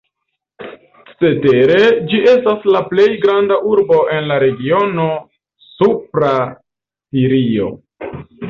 Cetere 1.19 1.75
ĝi 2.13 2.21
estas 2.31 2.65
la 2.75 2.81
plej 2.93 3.05
granda 3.27 3.59
urbo 3.75 4.01
en 4.15 4.27
la 4.33 4.41
regiono 4.47 5.07
Supra 5.69 6.35
Stirio. 6.59 7.73